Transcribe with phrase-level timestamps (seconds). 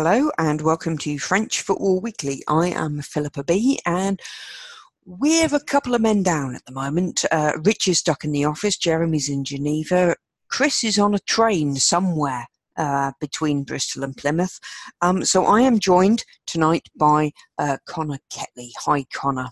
[0.00, 2.44] Hello and welcome to French Football Weekly.
[2.46, 4.20] I am Philippa B and
[5.04, 7.24] we have a couple of men down at the moment.
[7.32, 10.14] Uh, Rich is stuck in the office, Jeremy's in Geneva,
[10.48, 14.60] Chris is on a train somewhere uh, between Bristol and Plymouth.
[15.02, 18.70] Um, so I am joined tonight by uh, Connor Ketley.
[18.84, 19.48] Hi, Connor.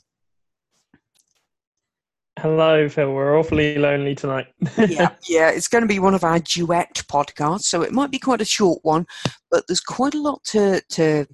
[2.39, 3.13] Hello, Phil.
[3.13, 4.49] We're awfully lonely tonight.
[4.77, 8.19] yeah, yeah, it's going to be one of our duet podcasts, so it might be
[8.19, 9.07] quite a short one,
[9.51, 11.27] but there's quite a lot to to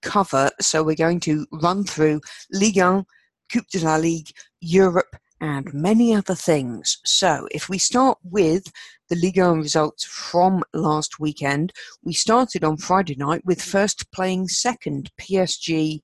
[0.00, 0.50] cover.
[0.58, 3.04] So we're going to run through Ligue 1,
[3.52, 4.30] Coupe de la Ligue,
[4.62, 6.98] Europe, and many other things.
[7.04, 8.72] So if we start with
[9.10, 14.48] the Ligue 1 results from last weekend, we started on Friday night with first playing
[14.48, 16.00] second, PSG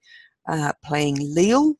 [0.47, 1.77] uh, playing Lille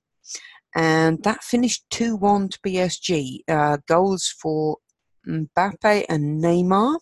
[0.75, 3.41] and that finished 2 1 to PSG.
[3.49, 4.79] Uh, goals for
[5.27, 6.99] Mbappe and Neymar,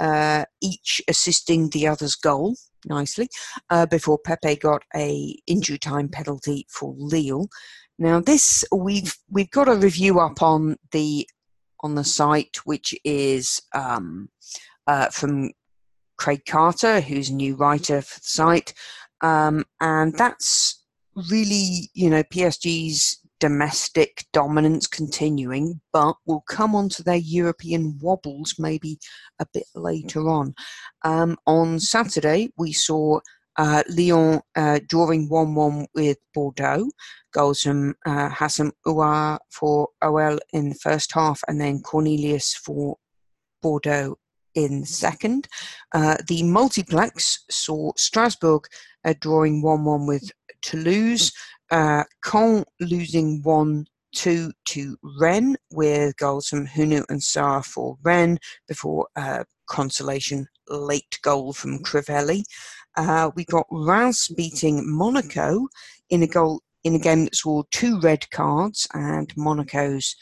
[0.00, 3.28] uh, each assisting the other's goal nicely,
[3.70, 7.48] uh, before Pepe got a injury time penalty for Lille.
[7.98, 11.28] Now this we've we've got a review up on the
[11.80, 14.28] on the site, which is um,
[14.86, 15.50] uh, from
[16.18, 18.74] Craig Carter, who's a new writer for the site,
[19.22, 20.75] um, and that's
[21.30, 28.54] really, you know, PSG's domestic dominance continuing, but we'll come on to their European wobbles
[28.58, 28.98] maybe
[29.38, 30.54] a bit later on.
[31.04, 33.20] Um, on Saturday, we saw
[33.58, 36.88] uh, Lyon uh, drawing 1 1 with Bordeaux.
[37.32, 42.96] Goals from uh, Hassan for OL in the first half, and then Cornelius for
[43.62, 44.16] Bordeaux
[44.54, 45.48] in the second.
[45.92, 48.64] Uh, the multiplex saw Strasbourg
[49.04, 50.30] uh, drawing 1 1 with
[50.62, 51.32] Toulouse,
[51.70, 58.38] uh, Caen losing 1 2 to Rennes with goals from Hunou and Sarr for Rennes
[58.66, 62.44] before uh, consolation late goal from Crivelli.
[62.96, 65.68] Uh, we got Reims beating Monaco
[66.08, 70.16] in a goal in a game that saw two red cards and Monaco's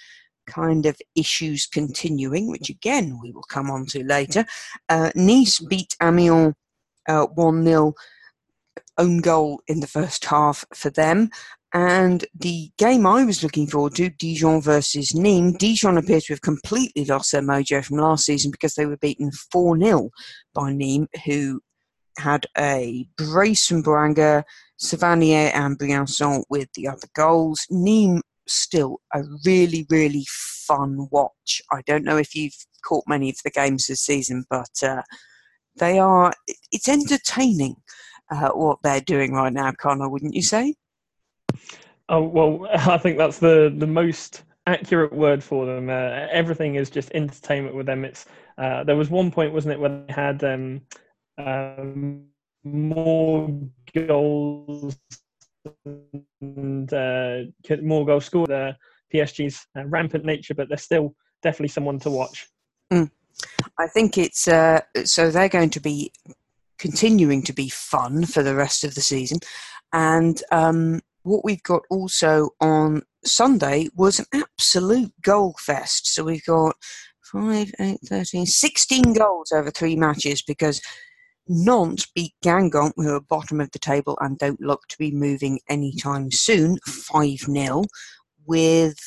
[0.47, 4.44] kind of issues continuing, which again we will come on to later.
[4.89, 6.55] Uh, Nice beat Amiens
[7.09, 7.94] uh, 1 0
[8.99, 11.31] own goal in the first half for them.
[11.72, 16.41] And the game I was looking forward to, Dijon versus Nîmes, Dijon appears to have
[16.41, 20.10] completely lost their mojo from last season because they were beaten 4 0
[20.55, 21.60] by Nîmes, who
[22.19, 24.44] had a brace from Bouanga,
[24.81, 27.66] Savanier, and Briançon with the other goals.
[27.72, 31.61] Nîmes still a really, really fun watch.
[31.72, 35.03] I don't know if you've caught many of the games this season, but uh,
[35.76, 36.32] they are,
[36.71, 37.76] it's entertaining
[38.31, 40.75] uh, what they're doing right now, Connor, wouldn't you say?
[42.09, 45.89] Oh well, I think that's the the most accurate word for them.
[45.91, 48.05] Uh, everything is just entertainment with them.
[48.05, 48.27] It's
[48.59, 50.81] uh, there was one point, wasn't it, where they had um,
[51.39, 52.25] um,
[52.65, 53.49] more
[53.95, 54.97] goals
[56.41, 57.39] and uh,
[57.83, 58.51] more goals scored.
[58.51, 58.73] Uh,
[59.12, 62.49] PSG's uh, rampant nature, but they're still definitely someone to watch.
[62.93, 63.11] Mm.
[63.79, 66.12] I think it's uh, so they're going to be
[66.79, 69.39] continuing to be fun for the rest of the season.
[69.93, 76.15] And um, what we've got also on Sunday was an absolute goal fest.
[76.15, 76.77] So we've got
[77.23, 80.81] 5, 8, 13, 16 goals over three matches because
[81.49, 85.61] Nantes beat Guingamp, who are bottom of the table and don't look to be moving
[85.69, 87.85] anytime soon, 5 0,
[88.47, 88.99] with.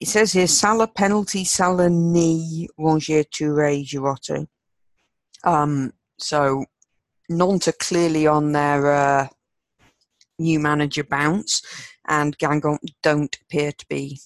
[0.00, 4.46] It says here Sala penalty, Sala knee, Rongier Touré, Girotto.
[5.44, 5.92] Um,
[6.22, 6.64] so
[7.28, 9.28] Nantes are clearly on their uh,
[10.38, 11.62] new manager bounce,
[12.06, 14.20] and Guingamp don't appear to be,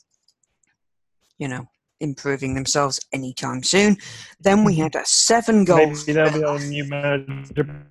[1.38, 1.68] you know,
[2.00, 3.96] improving themselves anytime soon.
[4.40, 5.86] Then we had a seven goal.
[5.86, 7.90] Maybe they'll be on new manager.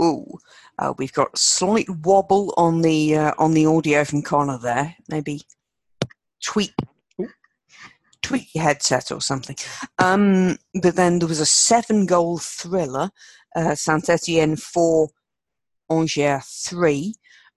[0.00, 0.38] Ooh,
[0.78, 4.94] uh, we've got a slight wobble on the uh, on the audio from Connor there.
[5.08, 5.42] Maybe
[6.42, 6.74] tweak
[8.28, 9.56] tweak your headset or something.
[9.98, 13.10] Um, but then there was a seven goal thriller,
[13.56, 15.08] uh, Saint Etienne 4,
[15.90, 17.14] Angers 3,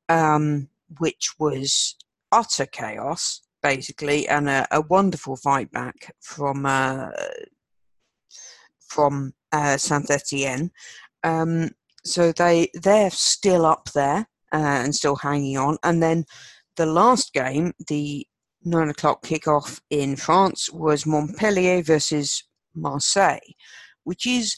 [0.07, 0.69] um,
[0.99, 1.95] which was
[2.31, 6.65] utter chaos, basically, and a, a wonderful fight back from.
[6.65, 7.09] Uh,
[8.87, 10.69] from uh, Saint Etienne,
[11.23, 11.69] um,
[12.03, 15.77] so they they're still up there uh, and still hanging on.
[15.81, 16.25] And then
[16.75, 18.27] the last game, the
[18.63, 22.43] nine o'clock kickoff in France was Montpellier versus
[22.75, 23.55] Marseille,
[24.03, 24.55] which is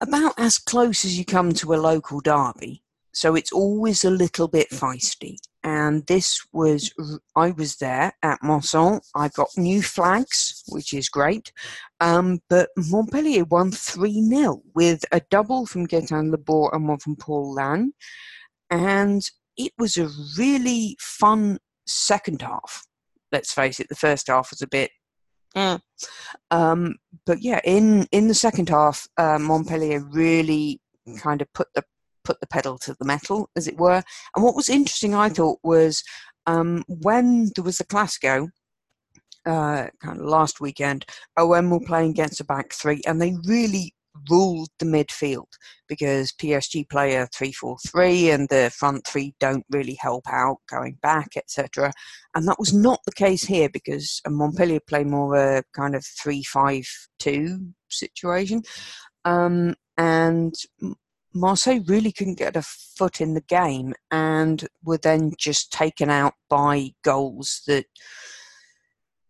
[0.00, 2.82] about as close as you come to a local derby.
[3.12, 5.36] So it's always a little bit feisty.
[5.62, 6.92] and this was
[7.36, 9.00] I was there at Marsan.
[9.14, 11.52] I got new flags, which is great.
[12.00, 17.16] Um, but Montpellier won three 0 with a double from Gaetan Laborde and one from
[17.16, 17.92] Paul Lasne,
[18.70, 19.22] and
[19.56, 22.84] it was a really fun second half.
[23.32, 24.90] Let's face it, the first half was a bit.
[25.56, 25.78] Eh.
[26.50, 26.96] Um,
[27.26, 30.80] but yeah, in in the second half, uh, Montpellier really
[31.18, 31.82] kind of put the
[32.24, 34.02] put the pedal to the metal, as it were.
[34.34, 36.02] And what was interesting, I thought, was
[36.46, 38.48] um, when there was the Classico,
[39.46, 41.04] uh, kind of last weekend,
[41.36, 43.94] OM were playing against a back three, and they really
[44.30, 45.48] ruled the midfield
[45.88, 51.36] because PSG play a 3-4-3 and the front three don't really help out going back,
[51.36, 51.92] etc.
[52.34, 57.72] And that was not the case here because Montpellier play more a kind of 3-5-2
[57.90, 58.62] situation.
[59.24, 60.54] Um, and
[61.34, 66.34] Marseille really couldn't get a foot in the game and were then just taken out
[66.48, 67.86] by goals that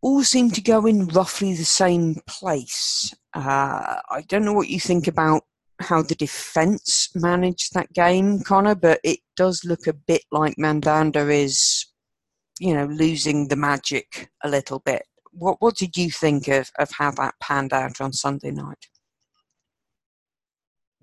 [0.05, 3.15] all seem to go in roughly the same place.
[3.33, 5.45] Uh, I don't know what you think about
[5.81, 11.33] how the defence managed that game, Connor, but it does look a bit like Mandanda
[11.35, 11.87] is,
[12.61, 15.05] you know, losing the magic a little bit.
[15.33, 18.87] What what did you think of, of how that panned out on Sunday night?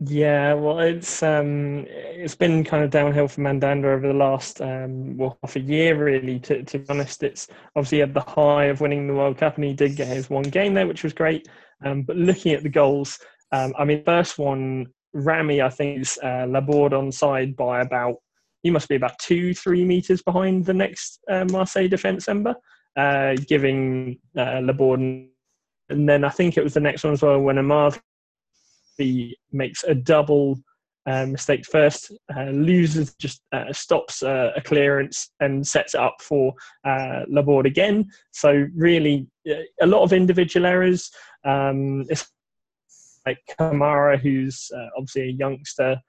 [0.03, 5.15] Yeah, well, it's um, it's been kind of downhill for Mandanda over the last um,
[5.15, 6.39] well half a year, really.
[6.39, 9.63] To, to be honest, it's obviously had the high of winning the World Cup, and
[9.63, 11.47] he did get his one game there, which was great.
[11.85, 13.19] Um, but looking at the goals,
[13.51, 18.15] um, I mean, first one, Rami, I think is uh, Laborde on side by about
[18.63, 22.55] he must be about two, three meters behind the next uh, Marseille defence member,
[22.97, 25.27] uh, giving uh, Laborde.
[25.89, 27.99] And then I think it was the next one as well when Amavi
[28.97, 30.59] he makes a double
[31.05, 36.15] uh, mistake first, uh, loses, just uh, stops uh, a clearance and sets it up
[36.21, 36.53] for
[36.85, 38.07] uh, Laborde again.
[38.31, 41.09] So really, uh, a lot of individual errors.
[41.43, 42.29] Um, it's
[43.25, 45.99] like Kamara, who's uh, obviously a youngster,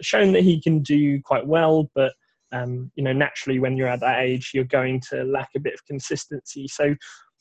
[0.00, 2.12] shown that he can do quite well, but
[2.52, 5.74] um, you know naturally when you're at that age, you're going to lack a bit
[5.74, 6.68] of consistency.
[6.68, 6.94] So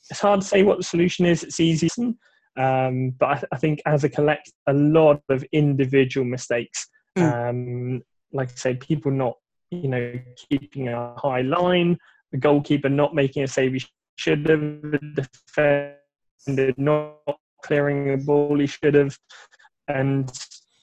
[0.10, 1.44] it's hard to say what the solution is.
[1.44, 1.90] It's easy.
[2.56, 6.88] Um, but I, I, think as a collect, a lot of individual mistakes.
[7.18, 7.50] Mm.
[7.50, 9.38] Um, like I say, people not,
[9.72, 10.20] you know,
[10.50, 11.98] keeping a high line,
[12.32, 13.84] the goalkeeper not making a save he
[14.18, 17.18] should have, the defender not
[17.64, 19.18] clearing a ball he should have,
[19.88, 20.32] and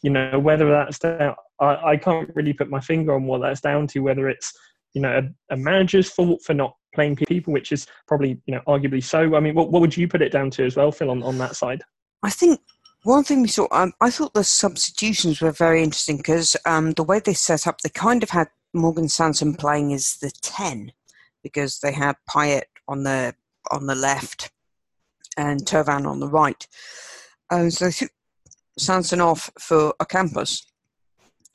[0.03, 1.35] you know whether that's down.
[1.61, 4.01] I, I can't really put my finger on what that's down to.
[4.01, 4.53] Whether it's
[4.95, 8.63] you know a, a manager's fault for not playing people, which is probably you know
[8.67, 9.35] arguably so.
[9.37, 11.39] I mean, what, what would you put it down to as well, Phil, on, on
[11.39, 11.83] that side?
[12.23, 12.61] I think
[13.05, 17.03] one thing we saw, um, I thought the substitutions were very interesting because um, the
[17.03, 20.93] way they set up, they kind of had Morgan Sanson playing as the ten
[21.43, 23.35] because they had Payet on the
[23.71, 24.51] on the left
[25.37, 26.67] and Thauvin on the right.
[27.51, 28.11] So they took
[28.79, 30.63] Sanson off for Ocampos,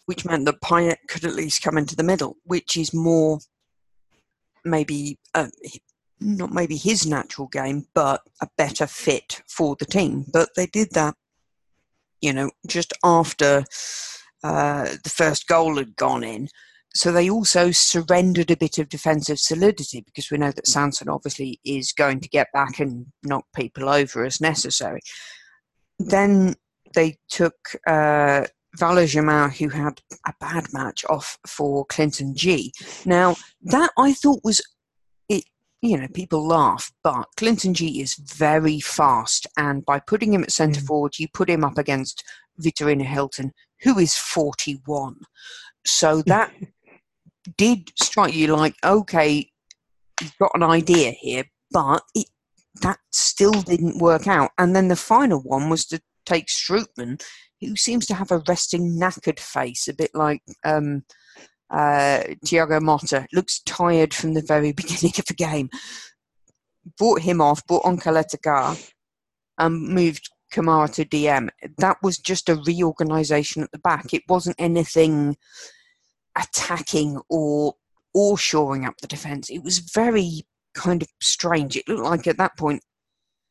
[0.05, 3.39] which meant that Payet could at least come into the middle, which is more
[4.65, 5.47] maybe uh,
[6.19, 10.25] not maybe his natural game, but a better fit for the team.
[10.31, 11.15] But they did that,
[12.21, 13.63] you know, just after
[14.43, 16.47] uh, the first goal had gone in.
[16.93, 21.59] So they also surrendered a bit of defensive solidity because we know that Sanson obviously
[21.65, 25.01] is going to get back and knock people over as necessary.
[25.99, 26.55] Then
[26.93, 28.45] they took uh,
[28.77, 29.05] Valor
[29.49, 32.71] who had a bad match off for Clinton N'Jie.
[33.05, 34.61] Now, that I thought was,
[35.29, 35.45] it.
[35.81, 40.51] you know, people laugh, but Clinton N'Jie is very fast, and by putting him at
[40.51, 40.87] centre mm.
[40.87, 42.23] forward, you put him up against
[42.61, 45.15] Vitorino Hilton, who is 41.
[45.85, 46.53] So that
[47.57, 49.49] did strike you like, okay,
[50.21, 52.27] you've got an idea here, but it,
[52.81, 54.51] that still didn't work out.
[54.57, 57.21] And then the final one was to take Strootman,
[57.61, 61.03] who seems to have a resting, knackered face, a bit like um,
[61.69, 63.25] uh, Thiago Motta.
[63.33, 65.69] Looks tired from the very beginning of the game.
[66.97, 68.91] Brought him off, brought on Caleta
[69.57, 71.49] and moved Kamara to DM.
[71.77, 74.13] That was just a reorganisation at the back.
[74.13, 75.37] It wasn't anything
[76.37, 77.75] attacking or
[78.13, 79.49] or shoring up the defence.
[79.49, 81.75] It was very kind of strange.
[81.75, 82.81] It looked like at that point,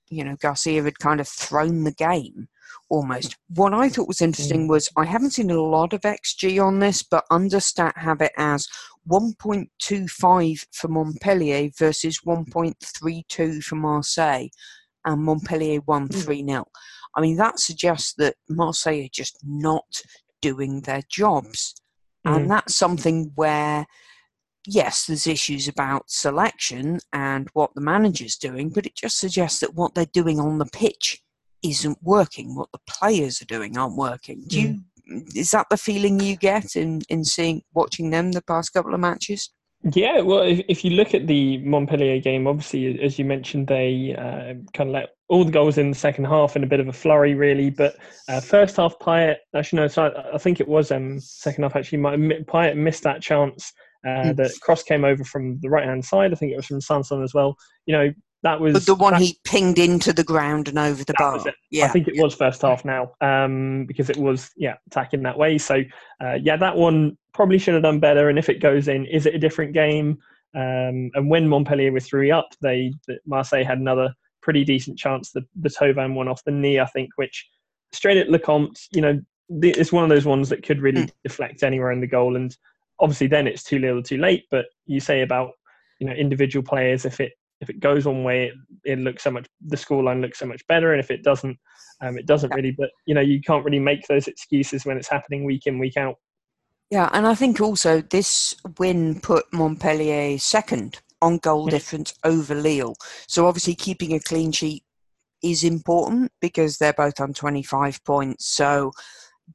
[0.08, 2.48] you know, Garcia had kind of thrown the game
[2.88, 3.36] almost.
[3.48, 4.70] What I thought was interesting mm.
[4.70, 8.68] was I haven't seen a lot of XG on this, but Understat have it as
[9.08, 14.48] 1.25 for Montpellier versus 1.32 for Marseille,
[15.04, 16.48] and Montpellier won 3 mm.
[16.48, 16.64] 0.
[17.16, 20.02] I mean, that suggests that Marseille are just not
[20.40, 21.74] doing their jobs.
[22.26, 22.36] Mm.
[22.36, 23.86] And that's something where
[24.66, 29.74] yes, there's issues about selection and what the manager's doing, but it just suggests that
[29.74, 31.20] what they're doing on the pitch
[31.64, 32.54] isn't working.
[32.54, 34.44] What the players are doing aren't working.
[34.46, 34.68] Do you?
[34.68, 35.36] Mm.
[35.36, 39.00] Is that the feeling you get in in seeing watching them the past couple of
[39.00, 39.50] matches?
[39.92, 44.16] Yeah, well, if, if you look at the Montpellier game, obviously, as you mentioned, they
[44.18, 46.88] uh, kind of let all the goals in the second half in a bit of
[46.88, 47.68] a flurry, really.
[47.68, 47.96] But
[48.30, 51.76] uh, first half, Payet, actually, no, so I, I think it was um, second half,
[51.76, 53.74] actually, Payet missed that chance.
[54.06, 54.36] Uh, mm.
[54.36, 56.32] The cross came over from the right hand side.
[56.32, 57.54] I think it was from Sanson as well.
[57.84, 58.12] You know,
[58.44, 61.42] that was but the one that, he pinged into the ground and over the bar.
[61.70, 62.22] Yeah, I think it yeah.
[62.22, 65.56] was first half now um, because it was yeah attacking that way.
[65.56, 65.82] So
[66.22, 68.28] uh, yeah, that one probably should have done better.
[68.28, 70.18] And if it goes in, is it a different game?
[70.54, 72.92] Um, and when Montpellier were three up, they
[73.26, 75.32] Marseille had another pretty decent chance.
[75.32, 77.48] The the Thauvin one off the knee, I think, which
[77.92, 79.20] straight at Lecomte, you know,
[79.62, 81.10] it's one of those ones that could really mm.
[81.22, 82.36] deflect anywhere in the goal.
[82.36, 82.54] And
[83.00, 84.44] obviously, then it's too little, too late.
[84.50, 85.52] But you say about
[85.98, 89.30] you know individual players, if it if it goes one way, it, it looks so
[89.30, 91.58] much the scoreline looks so much better, and if it doesn't,
[92.00, 92.72] um, it doesn't really.
[92.72, 95.96] But you know, you can't really make those excuses when it's happening week in week
[95.96, 96.16] out.
[96.90, 102.94] Yeah, and I think also this win put Montpellier second on goal difference over Lille.
[103.26, 104.84] So obviously, keeping a clean sheet
[105.42, 108.46] is important because they're both on 25 points.
[108.46, 108.92] So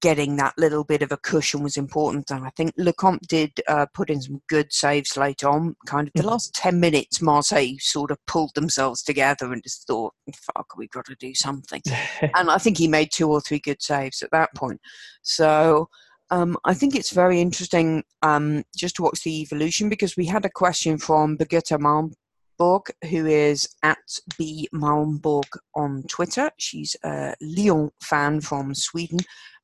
[0.01, 2.29] getting that little bit of a cushion was important.
[2.31, 5.75] And I think Lecomte did uh, put in some good saves late on.
[5.86, 6.29] Kind of the mm-hmm.
[6.29, 11.05] last 10 minutes, Marseille sort of pulled themselves together and just thought, fuck, we've got
[11.05, 11.81] to do something.
[12.36, 14.79] and I think he made two or three good saves at that point.
[15.22, 15.89] So
[16.31, 20.46] um, I think it's very interesting um, just to watch the evolution because we had
[20.46, 23.98] a question from Birgitta Malmborg, who is at
[24.38, 26.51] B Malmborg on Twitter.
[26.58, 29.19] She's a Lyon fan from Sweden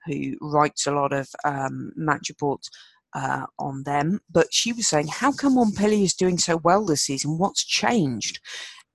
[0.06, 2.70] who writes a lot of um, match reports
[3.16, 4.20] uh, on them.
[4.30, 7.38] But she was saying, how come Montpellier is doing so well this season?
[7.38, 8.40] What's changed?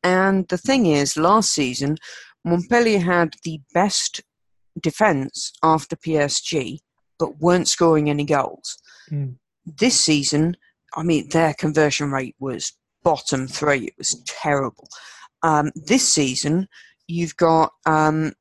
[0.02, 1.96] And the thing is, last season,
[2.44, 4.22] Montpellier had the best
[4.80, 6.78] defence after PSG,
[7.18, 8.78] but weren't scoring any goals.
[9.10, 9.36] Mm.
[9.66, 10.56] This season,
[10.96, 13.86] I mean, their conversion rate was bottom three.
[13.86, 14.88] It was terrible.
[15.42, 16.68] Um, this season,
[17.06, 18.32] you've got um,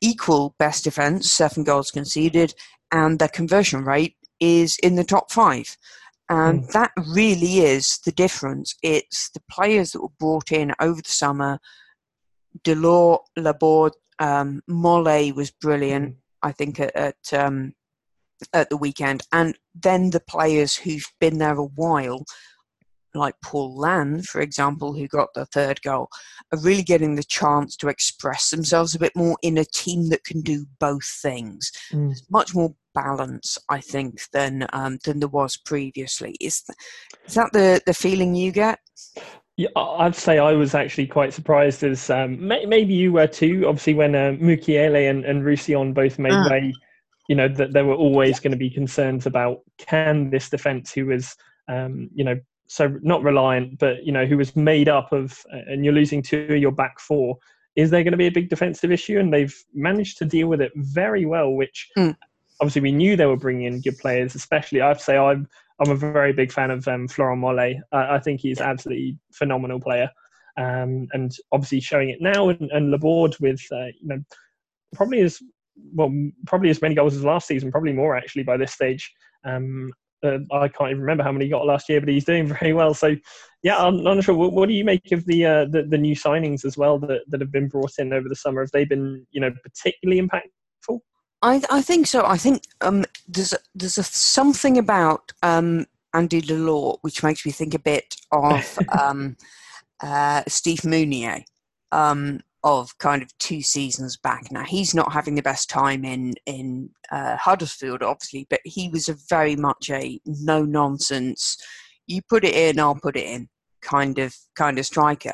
[0.00, 2.54] equal best defence, seven goals conceded,
[2.92, 5.76] and their conversion rate is in the top five.
[6.28, 6.72] And mm.
[6.72, 8.74] that really is the difference.
[8.82, 11.58] It's the players that were brought in over the summer.
[12.64, 16.16] Delort, Laborde, um, Mollet was brilliant, mm.
[16.42, 17.74] I think, at, at, um,
[18.52, 19.22] at the weekend.
[19.32, 22.24] And then the players who've been there a while
[23.16, 26.08] like Paul Lasne, for example, who got the third goal,
[26.52, 30.24] are really getting the chance to express themselves a bit more in a team that
[30.24, 31.70] can do both things.
[31.92, 32.08] Mm.
[32.08, 36.36] There's much more balance, I think, than um, than there was previously.
[36.40, 36.76] Is, th-
[37.26, 38.78] is that the, the feeling you get?
[39.56, 43.64] Yeah, I'd say I was actually quite surprised as um, may, maybe you were too.
[43.66, 46.48] Obviously, when uh, Mukiele and, and Roussillon both made ah.
[46.50, 46.74] way,
[47.28, 51.06] you know that there were always going to be concerns about can this defence, who
[51.06, 51.34] was
[51.68, 55.84] um, you know so not reliant, but you know who was made up of, and
[55.84, 57.38] you're losing two of your back four.
[57.76, 59.18] Is there going to be a big defensive issue?
[59.18, 61.52] And they've managed to deal with it very well.
[61.52, 62.16] Which mm.
[62.60, 64.34] obviously we knew they were bringing in good players.
[64.34, 67.80] Especially, I'd say I'm I'm a very big fan of um, Florent Mollet.
[67.92, 70.10] I think he's absolutely phenomenal player,
[70.56, 72.48] um, and obviously showing it now.
[72.48, 74.18] And, and Laborde with uh, you know
[74.94, 75.40] probably as
[75.94, 76.12] well,
[76.46, 79.12] probably as many goals as last season, probably more actually by this stage.
[79.44, 79.90] Um,
[80.22, 82.72] uh, I can't even remember how many he got last year, but he's doing very
[82.72, 82.94] well.
[82.94, 83.16] So,
[83.62, 84.34] yeah, I'm, not sure.
[84.34, 87.22] What, what, do you make of the, uh, the, the new signings as well that,
[87.28, 88.62] that have been brought in over the summer?
[88.62, 91.00] Have they been, you know, particularly impactful?
[91.42, 92.24] I, I think so.
[92.24, 97.52] I think um, there's a, there's a, something about um, Andy Delort which makes me
[97.52, 99.36] think a bit of um,
[100.02, 101.44] uh, Steve Mounié.
[101.92, 104.50] Um, of kind of two seasons back.
[104.50, 109.08] Now he's not having the best time in in uh, Huddersfield, obviously, but he was
[109.08, 111.56] a very much a no nonsense.
[112.08, 113.48] You put it in, I'll put it in
[113.82, 115.32] kind of kind of striker.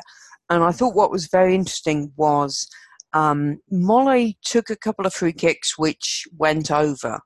[0.51, 2.67] And I thought what was very interesting was
[3.13, 7.19] um, Mollet took a couple of free kicks which went over,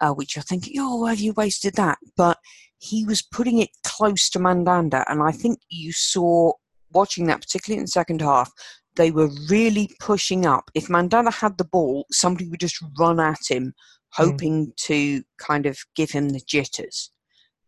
[0.00, 1.98] uh, which I think, oh, have you wasted that?
[2.16, 2.38] But
[2.78, 6.54] he was putting it close to Mandanda, and I think you saw
[6.92, 8.50] watching that, particularly in the second half,
[8.98, 10.70] they were really pushing up.
[10.74, 13.72] If Mandanda had the ball, somebody would just run at him,
[14.12, 14.22] hmm.
[14.22, 14.76] hoping mm.
[14.76, 17.10] to kind of give him the jitters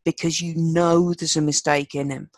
[0.05, 2.31] because you know there's a mistake in him.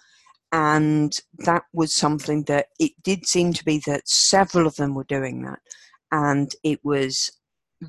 [0.53, 5.05] And that was something that it did seem to be that several of them were
[5.05, 5.61] doing that.
[6.11, 7.31] And it was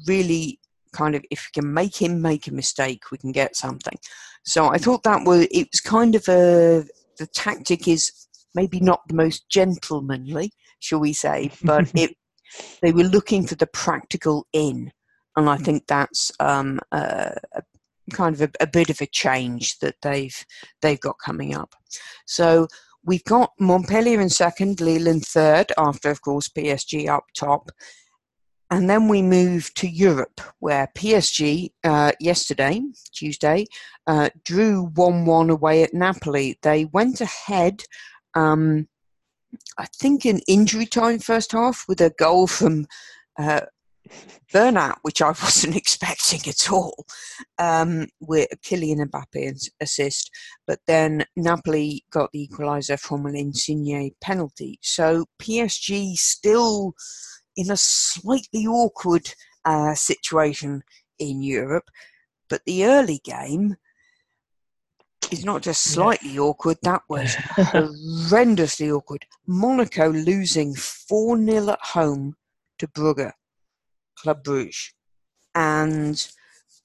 [0.07, 0.61] really
[0.93, 3.97] kind of if we can make him make a mistake, we can get something.
[4.45, 6.85] So I thought that was it was kind of a
[7.17, 8.11] the tactic is
[8.55, 10.51] maybe not the most gentlemanly,
[10.83, 12.15] shall we say, but it
[12.81, 14.91] they were looking for the practical in,
[15.35, 17.61] and I think that's um, a, a
[18.11, 20.45] kind of a, a, bit of a change that they've
[20.81, 21.73] they've got coming up.
[22.25, 22.67] So
[23.03, 27.71] we've got Montpellier in second, Lille in third, after of course PSG up top.
[28.71, 32.81] And then we move to Europe, where PSG uh, yesterday,
[33.13, 33.67] Tuesday,
[34.07, 36.57] uh, drew 1 1 away at Napoli.
[36.63, 37.83] They went ahead,
[38.33, 38.87] um,
[39.77, 42.87] I think, in injury time first half with a goal from
[43.37, 43.61] uh,
[44.51, 47.05] Bernat, which I wasn't expecting at all,
[47.57, 50.29] um, with Kylian Mbappe assist.
[50.67, 54.79] But then Napoli got the equaliser from an Insigne penalty.
[54.81, 56.93] So PSG still
[57.55, 59.33] in a slightly awkward
[59.65, 60.83] uh, situation
[61.19, 61.89] in Europe.
[62.49, 63.77] But the early game
[65.33, 66.41] is not just slightly yeah.
[66.41, 69.25] awkward, that was horrendously awkward.
[69.47, 72.35] Monaco losing 4 0 at home
[72.79, 73.31] to Brugge,
[74.17, 74.93] Club Bruges.
[75.55, 76.15] And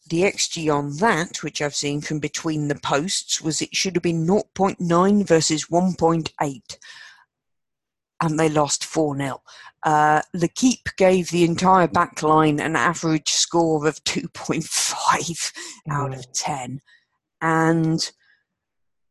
[0.09, 4.03] the XG on that, which I've seen from between the posts, was it should have
[4.03, 6.79] been 0.9 versus 1.8
[8.21, 9.43] and they lost 4 0.
[9.85, 15.53] Uh, L'Equipe gave the entire backline an average score of 2.5
[15.91, 16.81] out of 10.
[17.41, 18.11] And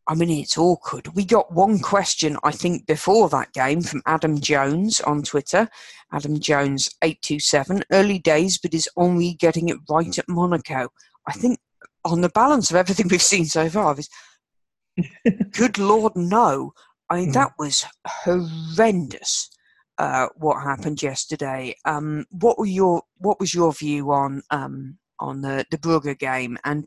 [0.10, 1.08] I mean, it's awkward.
[1.16, 5.68] We got one question, I think, before that game from Adam Jones on Twitter.
[6.14, 7.84] Adam Jones, 827.
[7.92, 10.88] Early days, but is only getting it right at Monaco.
[11.28, 11.60] I think,
[12.06, 14.10] on the balance of everything we've seen so far, is
[15.52, 16.72] good Lord, no.
[17.10, 17.34] I mean, mm.
[17.34, 19.50] that was horrendous.
[19.98, 21.76] Uh, what happened yesterday?
[21.84, 26.58] Um, what were your What was your view on um, on the the Brugge game
[26.64, 26.86] and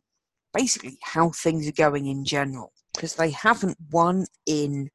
[0.54, 2.72] basically how things are going in general?
[2.94, 4.90] Because they haven't won in.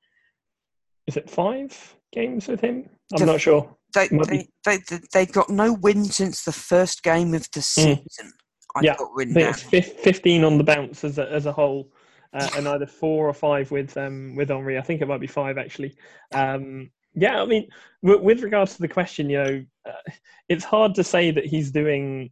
[1.07, 2.89] Is it five games with him?
[3.13, 3.75] I'm the, not sure.
[3.93, 7.63] They, they, they, they, got no win since the first game of the mm.
[7.63, 7.99] season.
[8.19, 8.31] Mm.
[8.75, 11.89] I yeah, I think it's 15 on the bounce as a, as a whole
[12.35, 14.77] uh, and either four or five with um, with Henry.
[14.77, 15.95] I think it might be five actually.
[16.33, 17.69] Um, yeah, I mean,
[18.03, 20.11] w- with regards to the question, you know, uh,
[20.49, 22.31] it's hard to say that he's doing.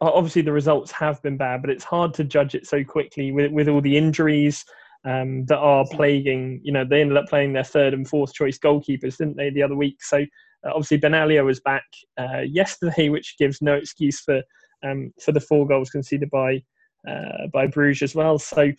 [0.00, 3.52] Obviously, the results have been bad, but it's hard to judge it so quickly with
[3.52, 4.64] with all the injuries
[5.08, 6.60] um, that are plaguing.
[6.62, 9.62] You know, they ended up playing their third and fourth choice goalkeepers, didn't they, the
[9.62, 10.02] other week?
[10.02, 11.84] So uh, obviously, Benaglio was back
[12.20, 14.42] uh, yesterday, which gives no excuse for
[14.84, 16.62] um, for the four goals conceded by
[17.08, 18.38] uh, by Bruges as well.
[18.38, 18.72] So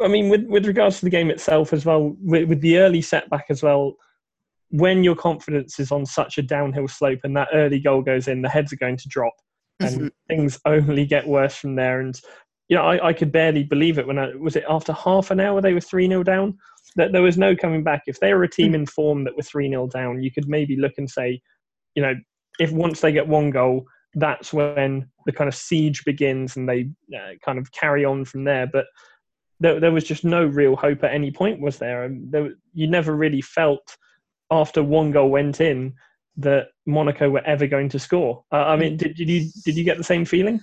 [0.00, 3.00] I mean, with with regards to the game itself as well, with, with the early
[3.00, 3.94] setback as well,
[4.70, 8.42] when your confidence is on such a downhill slope and that early goal goes in,
[8.42, 9.34] the heads are going to drop,
[9.80, 10.06] and mm-hmm.
[10.28, 12.00] things only get worse from there.
[12.00, 12.20] And
[12.68, 15.40] you know, I, I could barely believe it when I was it after half an
[15.40, 16.58] hour they were three 0 down.
[16.96, 18.02] That there was no coming back.
[18.06, 18.76] If they were a team mm.
[18.76, 21.40] in form that were three 0 down, you could maybe look and say,
[21.94, 22.14] you know,
[22.58, 26.88] if once they get one goal, that's when the kind of siege begins and they
[27.14, 28.66] uh, kind of carry on from there.
[28.66, 28.86] But
[29.60, 32.04] there, there was just no real hope at any point, was there?
[32.04, 33.96] And there, you never really felt
[34.50, 35.94] after one goal went in
[36.38, 38.44] that Monaco were ever going to score.
[38.52, 40.60] Uh, I mean, did, did you did you get the same feeling?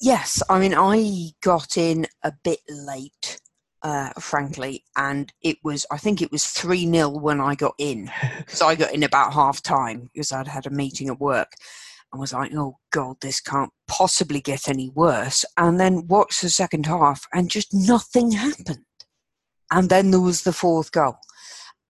[0.00, 3.40] Yes, I mean, I got in a bit late,
[3.82, 8.10] uh, frankly, and it was I think it was three 0 when I got in,
[8.46, 11.52] so I got in about half time because I'd had a meeting at work,
[12.12, 15.44] and was like, oh God, this can't possibly get any worse.
[15.56, 18.84] And then watched the second half and just nothing happened.
[19.70, 21.18] And then there was the fourth goal.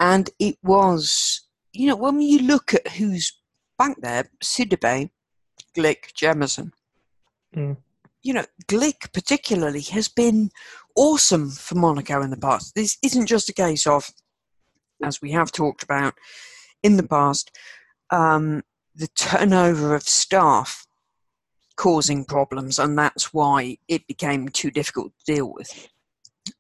[0.01, 3.39] And it was, you know, when you look at who's
[3.79, 5.11] back there, Sidibe,
[5.77, 6.73] Glik, Jemerson,
[7.55, 7.77] mm.
[8.27, 10.51] You know, Glik particularly has been
[10.97, 12.75] awesome for Monaco in the past.
[12.75, 14.11] This isn't just a case of,
[15.01, 16.15] as we have talked about
[16.83, 17.57] in the past,
[18.11, 18.65] um,
[18.97, 20.89] the turnover of staff
[21.77, 25.89] causing problems, and that's why it became too difficult to deal with.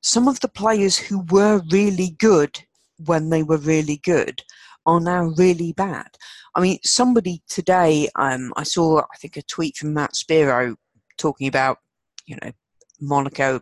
[0.00, 2.60] Some of the players who were really good
[3.04, 4.40] when they were really good
[4.86, 6.16] are now really bad.
[6.54, 10.76] I mean, somebody today, um, I saw, I think, a tweet from Matt Spiro
[11.16, 11.78] talking about,
[12.26, 12.52] you know,
[13.00, 13.60] Monaco.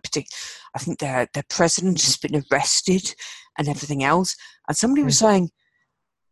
[0.75, 3.15] I think their their president has been arrested
[3.59, 4.37] and everything else.
[4.69, 5.27] And somebody was hmm.
[5.27, 5.51] saying,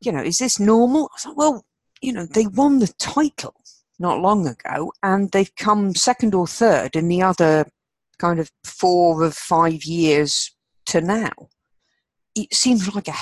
[0.01, 1.11] you know, is this normal?
[1.17, 1.65] I thought, well,
[2.01, 3.55] you know, they won the title
[3.99, 7.67] not long ago, and they've come second or third in the other
[8.19, 10.51] kind of four or five years
[10.87, 11.31] to now.
[12.35, 13.15] It seems like a,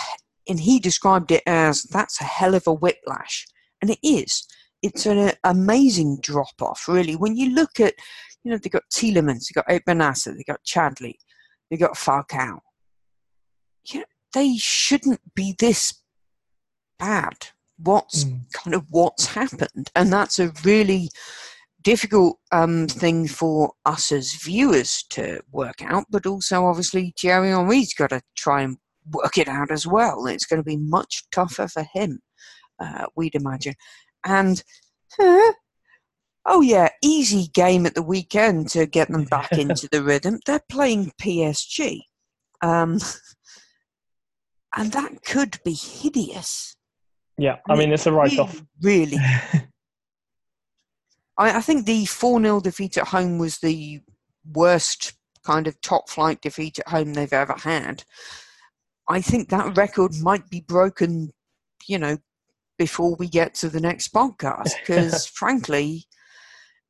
[0.49, 3.47] and he described it as that's a hell of a whiplash,
[3.83, 4.47] and it is.
[4.83, 7.17] It's an amazing drop off, really.
[7.17, 7.95] When you look at,
[8.43, 11.15] you know, they've got Tielemans, they've got Benassa, they've got Chadli,
[11.69, 12.61] they've got Falcao.
[13.87, 16.03] You know, they shouldn't be this
[16.99, 17.49] bad.
[17.79, 18.41] What's mm.
[18.53, 19.91] kind of what's happened?
[19.95, 21.11] And that's a really
[21.83, 27.95] difficult um, thing for us as viewers to work out, but also obviously Thierry Henry's
[27.95, 28.77] got to try and
[29.11, 30.27] work it out as well.
[30.27, 32.21] It's going to be much tougher for him,
[32.79, 33.75] uh, we'd imagine.
[34.25, 34.63] And
[35.19, 35.53] uh,
[36.47, 40.41] oh yeah, easy game at the weekend to get them back into the rhythm.
[40.47, 42.01] They're playing PSG,
[42.63, 42.99] um,
[44.77, 46.77] and that could be hideous.
[47.39, 48.63] Yeah, I mean it's a write-off.
[48.83, 49.17] Really.
[51.39, 54.01] I, I think the 4 0 defeat at home was the
[54.53, 58.05] worst kind of top flight defeat at home they've ever had.
[59.09, 61.33] I think that record might be broken,
[61.87, 62.19] you know,
[62.81, 64.73] before we get to the next podcast.
[64.81, 66.07] Because frankly,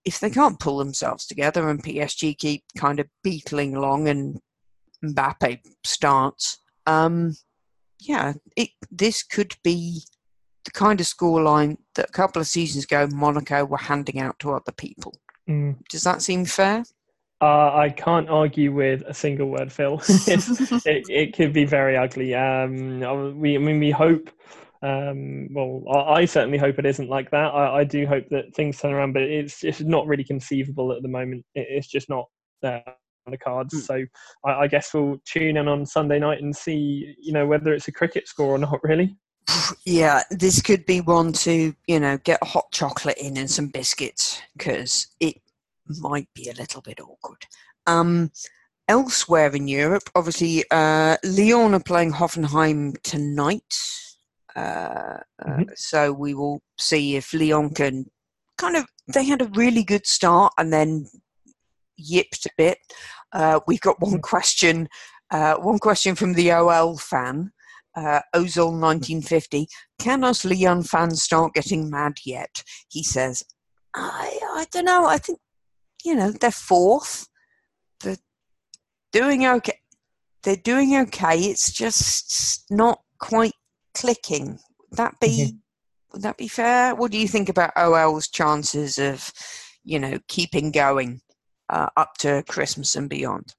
[0.05, 4.39] if they can't pull themselves together and PSG keep kind of beetling along and
[5.05, 7.35] Mbappe starts, um,
[7.99, 10.03] yeah, it, this could be
[10.65, 14.53] the kind of scoreline that a couple of seasons ago Monaco were handing out to
[14.53, 15.13] other people.
[15.49, 15.77] Mm.
[15.91, 16.85] Does that seem fair?
[17.43, 20.01] Uh, I can't argue with a single word, Phil.
[20.09, 22.35] it, it could be very ugly.
[22.35, 23.01] Um,
[23.41, 24.31] we, I mean, we hope
[24.83, 27.55] um, well, I, I, certainly hope it isn't like that.
[27.55, 31.03] I, I, do hope that things turn around, but it's it's not really conceivable at
[31.03, 31.45] the moment.
[31.55, 32.27] It, it's just not
[32.63, 32.83] there
[33.27, 33.75] on the cards.
[33.75, 33.87] Mm.
[33.87, 34.05] So
[34.47, 37.89] I, I, guess we'll tune in on Sunday night and see, you know, whether it's
[37.89, 38.83] a cricket score or not.
[38.83, 39.17] Really.
[39.85, 44.41] Yeah, this could be one to you know get hot chocolate in and some biscuits
[44.57, 45.37] because it
[46.01, 47.47] might be a little bit awkward.
[47.87, 48.31] Um,
[48.89, 53.75] elsewhere in Europe, obviously, uh, Lyon are playing Hoffenheim tonight.
[54.57, 55.63] Uh, mm-hmm.
[55.75, 58.07] so we will see if Leon can
[58.59, 58.85] kind of.
[59.13, 61.07] They had a really good start and then
[61.99, 62.79] yipped a bit.
[63.33, 64.21] Uh, we've got one mm-hmm.
[64.21, 64.89] question.
[65.31, 67.53] Uh, one question from the OL fan,
[67.97, 69.69] uh, Ozol 1950.
[69.99, 72.65] Can us Lyon fans start getting mad yet?
[72.89, 73.45] He says,
[73.95, 75.07] I, I don't know.
[75.07, 75.39] I think,
[76.05, 77.29] you know, they're fourth.
[78.01, 78.17] They're
[79.13, 79.79] doing okay.
[80.43, 81.39] They're doing okay.
[81.39, 83.53] It's just not quite
[83.95, 84.59] clicking.
[84.91, 85.57] Would that be mm-hmm.
[86.13, 86.95] would that be fair?
[86.95, 89.31] What do you think about OL's chances of,
[89.85, 91.21] you know, keeping going
[91.69, 93.55] uh, up to Christmas and beyond?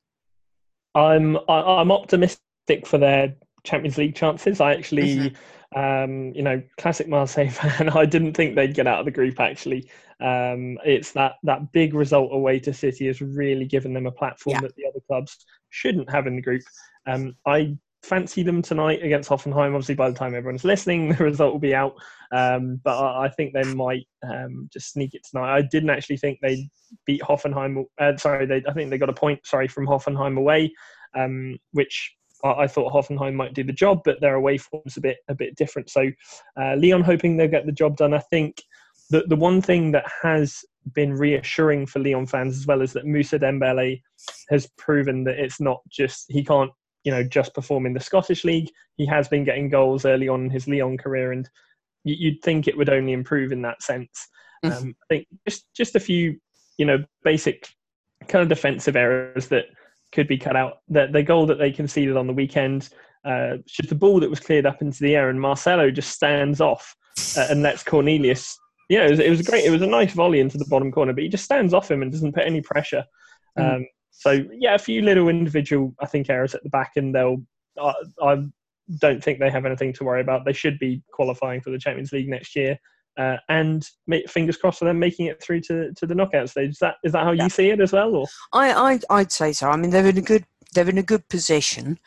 [0.96, 4.60] I'm I'm optimistic for their Champions League chances.
[4.60, 5.80] I actually, mm-hmm.
[5.80, 7.90] um, you know, classic Marseille fan.
[7.90, 9.40] I didn't think they'd get out of the group.
[9.40, 9.90] Actually,
[10.20, 14.56] um, it's that that big result away to City has really given them a platform
[14.56, 14.62] yeah.
[14.62, 16.62] that the other clubs shouldn't have in the group.
[17.08, 19.74] Um, I fancy them tonight against Hoffenheim.
[19.74, 21.94] Obviously, by the time everyone's listening, the result will be out.
[22.32, 25.56] Um, but I, I, think they might um, just sneak it tonight.
[25.56, 26.70] I didn't actually think they
[27.06, 27.86] beat Hoffenheim.
[28.00, 29.46] Uh, sorry, they, I think they got a point.
[29.46, 30.74] Sorry, from Hoffenheim away,
[31.16, 35.02] um, which I, I, thought Hoffenheim might do the job, but their away form's a
[35.02, 35.90] bit a bit different.
[35.90, 36.10] So
[36.60, 38.14] uh, Lyon hoping they'll get the job done.
[38.14, 38.62] I think
[39.10, 43.06] the the one thing that has been reassuring for Leon fans as well is that
[43.06, 44.02] Moussa Dembele
[44.50, 46.72] has proven that it's not just he can't
[47.04, 48.70] you know just perform in the Scottish League.
[48.98, 51.50] He has been getting goals early on in his Lyon career, and
[52.04, 54.28] you'd think it would only improve in that sense.
[54.66, 54.72] Mm.
[54.72, 56.40] Um, I think just just a few
[56.78, 57.68] you know basic
[58.28, 59.66] kind of defensive errors that
[60.12, 60.80] could be cut out.
[60.90, 62.90] The, the goal that they conceded on the weekend,
[63.26, 66.62] uh, just the ball that was cleared up into the air, and Marcelo just stands
[66.62, 66.96] off
[67.38, 68.58] uh, and lets Cornelius.
[68.90, 69.64] Yeah, it was, it was great.
[69.64, 72.02] It was a nice volley into the bottom corner, but he just stands off him
[72.02, 73.06] and doesn't put any pressure.
[73.58, 73.86] Mm.
[74.12, 77.38] So yeah, a few little individual, I think, errors at the back, and they'll.
[77.82, 78.44] I, I
[79.00, 80.46] don't think they have anything to worry about.
[80.46, 82.78] They should be qualifying for the Champions League next year,
[83.18, 86.72] uh, and make, fingers crossed for them making it through to, to the knockout stage.
[86.72, 87.44] Is that is that how yeah.
[87.44, 88.16] you see it as well?
[88.16, 89.70] Or I, I I'd say so.
[89.70, 92.00] I mean, they're in a good they're in a good position.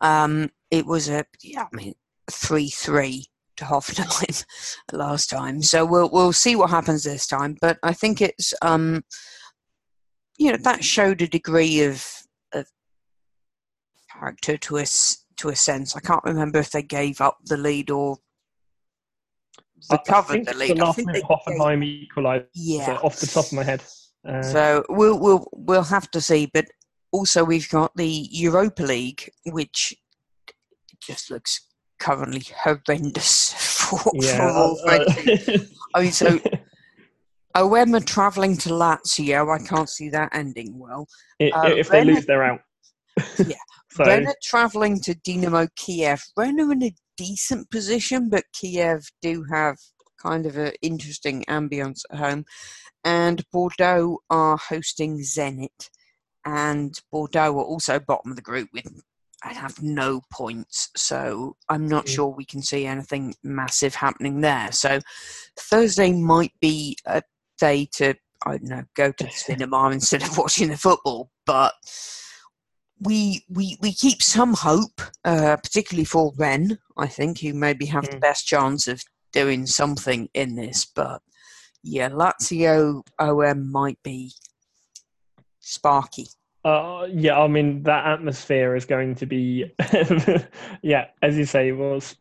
[0.00, 1.94] Um, it was a yeah, I mean
[2.30, 4.44] three three to Hoffenheim
[4.92, 7.56] last time, so we'll we'll see what happens this time.
[7.60, 9.04] But I think it's um,
[10.42, 12.04] you know that showed a degree of,
[12.52, 12.66] of
[14.12, 15.94] character to us to a sense.
[15.94, 18.18] I can't remember if they gave up the lead or
[19.90, 20.76] recovered the lead.
[20.76, 22.46] The last minute Hoffenheim equalised.
[22.54, 23.84] Yeah, off the top of my head.
[24.26, 26.50] Uh, so we'll we'll we'll have to see.
[26.52, 26.66] But
[27.12, 29.94] also we've got the Europa League, which
[31.00, 31.68] just looks
[32.00, 35.04] currently horrendous for, yeah, for all uh,
[35.94, 36.40] I mean, so
[37.54, 39.52] OM travelling to Lazio.
[39.52, 41.06] I can't see that ending well.
[41.40, 42.60] Uh, if they lose, they're out.
[43.38, 43.56] yeah.
[43.90, 44.04] so.
[44.04, 46.22] Rennes travelling to Dynamo Kiev.
[46.36, 49.76] Rennes are in a decent position, but Kiev do have
[50.20, 52.44] kind of an interesting ambience at home.
[53.04, 55.90] And Bordeaux are hosting Zenit,
[56.44, 58.86] and Bordeaux are also bottom of the group with
[59.44, 62.10] I have no points, so I'm not mm.
[62.10, 64.70] sure we can see anything massive happening there.
[64.70, 65.00] So
[65.58, 67.22] Thursday might be a
[67.62, 71.74] day to I don't know go to the cinema instead of watching the football, but
[73.00, 78.04] we we we keep some hope, uh, particularly for Rennes, I think, who maybe have
[78.04, 78.10] mm.
[78.10, 80.84] the best chance of doing something in this.
[80.84, 81.22] But
[81.82, 84.32] yeah, Lazio OM might be
[85.60, 86.26] sparky.
[86.64, 89.72] Uh, yeah, I mean that atmosphere is going to be,
[90.82, 92.16] yeah, as you say, was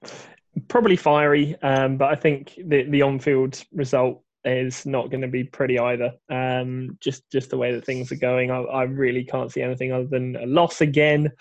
[0.68, 1.56] probably fiery.
[1.62, 5.80] Um, but I think the the on field result is not going to be pretty
[5.80, 6.14] either.
[6.30, 9.92] Um, just just the way that things are going, I, I really can't see anything
[9.92, 11.32] other than a loss again.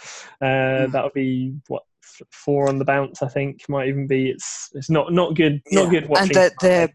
[0.40, 0.92] Uh, mm.
[0.92, 1.82] That would be what
[2.30, 3.22] four on the bounce.
[3.22, 4.30] I think might even be.
[4.30, 5.62] It's it's not not good.
[5.72, 6.00] Not yeah.
[6.00, 6.36] good watching.
[6.36, 6.90] And the,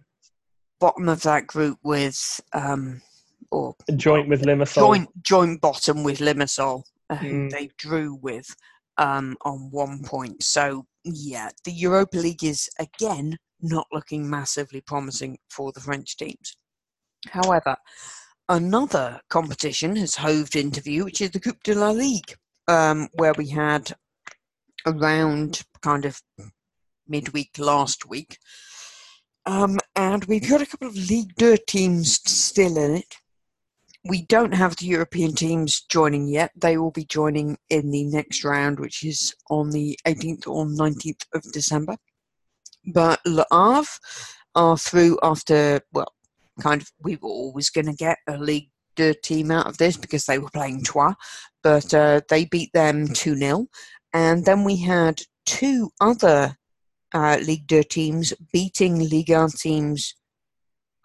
[0.80, 2.42] bottom of that group with.
[2.54, 3.02] Um,
[3.52, 4.76] or joint with Limassol.
[4.76, 7.50] Joint joint bottom with Limassol, who mm.
[7.50, 8.54] they drew with
[8.98, 10.44] um, on one point.
[10.44, 16.58] So yeah, the Europa League is again not looking massively promising for the French teams.
[17.30, 17.76] However,
[18.50, 22.36] another competition has hoved into view, which is the Coupe de la Ligue,
[22.68, 23.94] um, where we had
[24.86, 26.22] around kind of
[27.08, 28.38] midweek last week.
[29.48, 33.16] Um, and we've got a couple of Ligue 2 teams still in it
[34.08, 36.52] we don't have the European teams joining yet.
[36.56, 41.26] They will be joining in the next round, which is on the 18th or 19th
[41.34, 41.98] of December.
[42.86, 43.46] But Le
[44.56, 46.14] are through after, well,
[46.62, 48.70] kind of, we were always going to get a League
[49.24, 51.16] team out of this because they were playing Troyes,
[51.64, 53.68] but uh, they beat them 2 0.
[54.14, 56.58] And then we had two other
[57.14, 60.16] uh, League Two teams beating Ligue 1 teams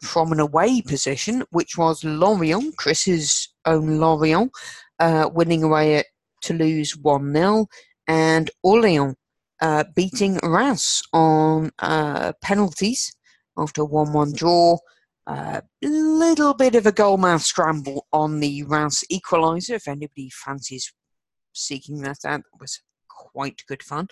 [0.02, 4.50] from an away position, which was Lorient, Chris's own Lorient,
[4.98, 6.06] uh, winning away at
[6.40, 7.66] Toulouse 1 0,
[8.06, 9.14] and Orléans
[9.60, 13.14] uh, beating Reims on uh, penalties
[13.56, 14.78] after a 1 1 draw.
[15.26, 19.76] A uh, little bit of a goalmouth scramble on the Reims equaliser.
[19.76, 20.92] If anybody fancies
[21.52, 24.08] seeking that out, that was quite good fun.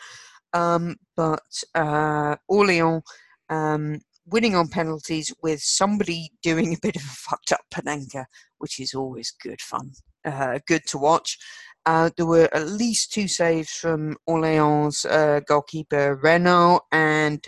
[0.53, 1.43] Um, but
[1.75, 3.03] uh, Orléans
[3.49, 8.27] um, winning on penalties with somebody doing a bit of a fucked up Panenka,
[8.59, 9.93] which is always good fun,
[10.25, 11.39] uh, good to watch.
[11.87, 17.47] Uh, there were at least two saves from Orleans uh, goalkeeper Renault, and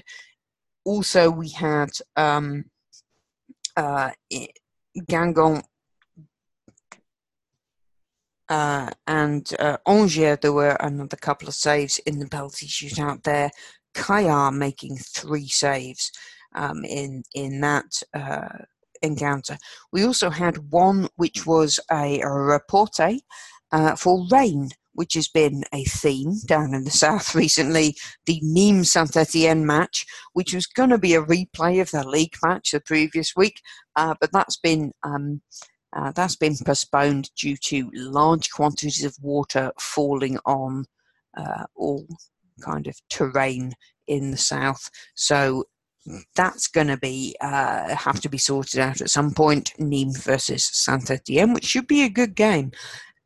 [0.85, 2.65] also we had um,
[3.77, 4.11] uh,
[5.09, 5.63] Guingamp
[8.49, 10.39] uh, and uh, Angers.
[10.43, 13.51] There were another couple of saves in the penalty shootout there.
[13.95, 16.13] Caillard making three saves
[16.55, 18.65] um, in in that uh,
[19.03, 19.57] encounter.
[19.93, 23.23] We also had one which was a, a reporte
[23.73, 27.97] uh, for rain, which has been a theme down in the south recently.
[28.27, 32.37] The Nîmes Saint Etienne match, which was going to be a replay of the league
[32.43, 33.61] match the previous week,
[33.97, 34.93] uh, but that's been.
[35.03, 35.43] Um,
[35.93, 40.85] uh, that's been postponed due to large quantities of water falling on
[41.37, 42.07] uh, all
[42.61, 43.73] kind of terrain
[44.07, 44.89] in the south.
[45.17, 45.65] So
[46.35, 49.73] that's going to be uh, have to be sorted out at some point.
[49.79, 52.73] Nîmes versus Saint Etienne, which should be a good game,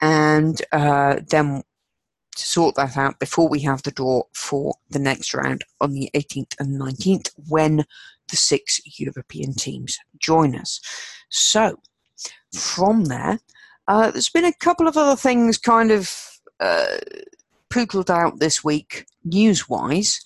[0.04, 1.62] and uh, then
[2.36, 6.10] to sort that out before we have the draw for the next round on the
[6.14, 7.84] 18th and 19th, when
[8.28, 10.80] the six European teams join us.
[11.30, 11.78] So
[12.54, 13.38] from there,
[13.88, 16.10] uh, there's been a couple of other things kind of
[16.60, 16.98] uh,
[17.70, 20.20] pootled out this week, news wise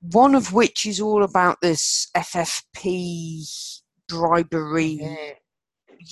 [0.00, 5.32] one of which is all about this FFP bribery, mm-hmm.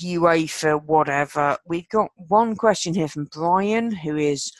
[0.03, 1.57] UEFA, whatever.
[1.67, 4.53] We've got one question here from Brian, who is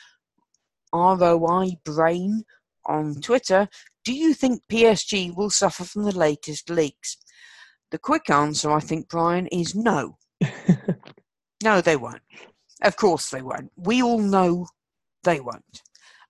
[0.93, 2.43] ROI Brain
[2.85, 3.67] on Twitter.
[4.03, 7.17] Do you think PSG will suffer from the latest leaks?
[7.91, 10.17] The quick answer, I think, Brian, is no.
[11.63, 12.21] no, they won't.
[12.81, 13.71] Of course they won't.
[13.75, 14.67] We all know
[15.23, 15.81] they won't.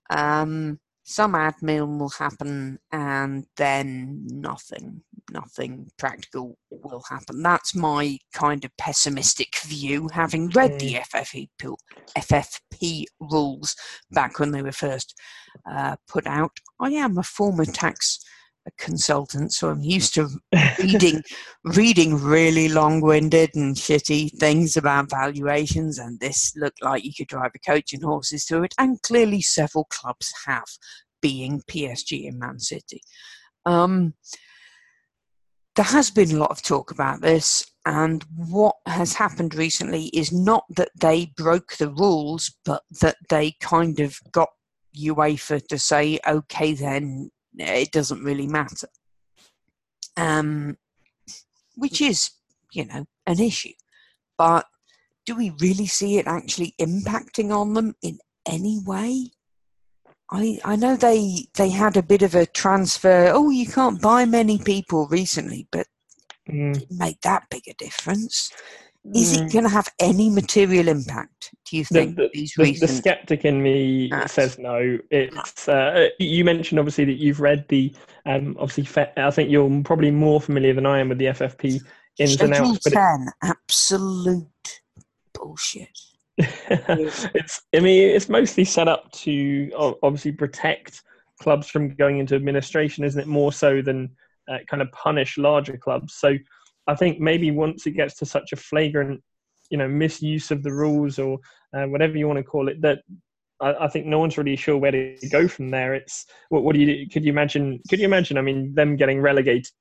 [0.09, 8.63] Um, some admin will happen and then nothing nothing practical will happen that's my kind
[8.65, 10.79] of pessimistic view having read mm.
[10.79, 11.47] the FFP,
[12.17, 13.75] ffp rules
[14.11, 15.13] back when they were first
[15.69, 18.19] uh, put out i am a former tax
[18.77, 20.27] consultant, so I'm used to
[20.79, 21.21] reading
[21.63, 25.97] reading really long-winded and shitty things about valuations.
[25.97, 29.41] And this looked like you could drive a coach and horses through it, and clearly
[29.41, 30.67] several clubs have,
[31.21, 33.01] being PSG and Man City.
[33.65, 34.13] Um,
[35.75, 40.31] there has been a lot of talk about this, and what has happened recently is
[40.31, 44.49] not that they broke the rules, but that they kind of got
[44.97, 48.87] UEFA to say, okay, then it doesn't really matter.
[50.17, 50.77] Um,
[51.75, 52.31] which is,
[52.73, 53.73] you know, an issue.
[54.37, 54.65] But
[55.25, 59.31] do we really see it actually impacting on them in any way?
[60.31, 63.31] I, I know they they had a bit of a transfer.
[63.33, 65.87] Oh, you can't buy many people recently, but
[66.47, 66.73] mm.
[66.73, 68.51] didn't make that big a difference.
[69.15, 69.45] Is mm.
[69.45, 71.51] it going to have any material impact?
[71.65, 74.99] Do you think the, the, the, the skeptic in me says no.
[75.09, 80.11] It's uh, you mentioned obviously that you've read the um, obviously I think you're probably
[80.11, 81.81] more familiar than I am with the FFP
[82.19, 82.83] ins Schedule and outs.
[82.83, 84.81] Ten, it, absolute
[85.33, 85.97] bullshit.
[86.39, 89.71] It's I mean it's mostly set up to
[90.01, 91.01] obviously protect
[91.41, 93.27] clubs from going into administration, isn't it?
[93.27, 94.09] More so than
[94.49, 96.15] uh, kind of punish larger clubs.
[96.15, 96.35] So
[96.87, 99.21] I think maybe once it gets to such a flagrant,
[99.69, 101.39] you know, misuse of the rules or
[101.75, 102.99] uh, whatever you want to call it, that
[103.61, 105.93] I, I, think no one's really sure where to go from there.
[105.93, 107.79] It's what, what do you could you imagine?
[107.89, 108.37] Could you imagine?
[108.37, 109.71] I mean, them getting relegated.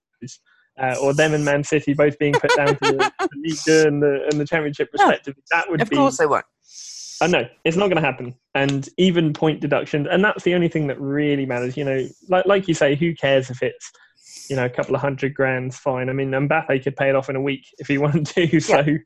[0.80, 4.02] Uh, or them and Man City both being put down to the, the League and
[4.02, 5.42] the and the Championship respectively.
[5.50, 5.96] No, that would of be.
[5.96, 6.44] Of course they won't.
[7.20, 10.68] I know it's not going to happen, and even point deductions, and that's the only
[10.68, 11.76] thing that really matters.
[11.76, 13.90] You know, like like you say, who cares if it's
[14.48, 16.08] you know a couple of hundred grand's fine.
[16.08, 18.60] I mean, Mbappe could pay it off in a week if he wanted to.
[18.60, 18.98] So, yeah.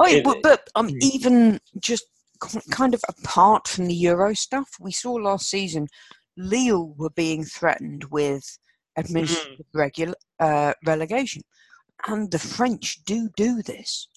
[0.00, 0.96] oh, yeah, but, but um, hmm.
[1.00, 2.04] even just
[2.70, 5.88] kind of apart from the Euro stuff, we saw last season,
[6.36, 8.58] Lille were being threatened with
[8.98, 9.78] administrative mm.
[9.78, 11.42] regular uh, relegation,
[12.06, 14.08] and the French do do this.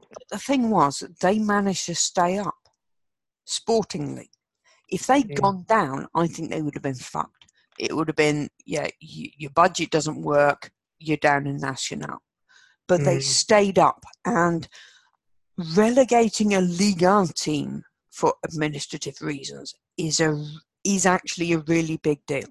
[0.00, 2.54] But the thing was, they managed to stay up
[3.44, 4.30] sportingly.
[4.90, 5.36] If they had yeah.
[5.36, 7.46] gone down, I think they would have been fucked.
[7.78, 12.18] It would have been, yeah, you, your budget doesn't work, you're down in National.
[12.86, 13.04] But mm.
[13.06, 14.68] they stayed up, and
[15.76, 20.44] relegating a Ligue 1 team for administrative reasons is a
[20.84, 22.48] is actually a really big deal.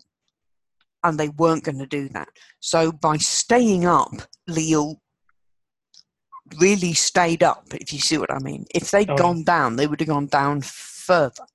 [1.04, 2.28] And they weren't going to do that.
[2.60, 4.12] So by staying up,
[4.48, 5.02] Lille
[6.60, 8.66] really stayed up, if you see what I mean.
[8.74, 9.16] If they had oh.
[9.16, 11.46] gone down, they would have gone down further,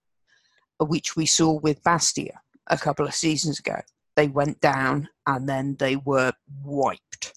[0.80, 3.80] which we saw with Bastia a couple of seasons ago.
[4.16, 6.32] They went down and then they were
[6.64, 7.35] wiped.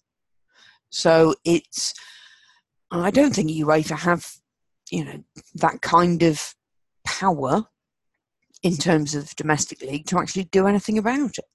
[0.90, 1.94] So it's,
[2.90, 4.38] I don't think UEFA have,
[4.90, 5.24] you know,
[5.56, 6.56] that kind of
[7.06, 7.66] power
[8.64, 11.46] in terms of domestic league to actually do anything about it.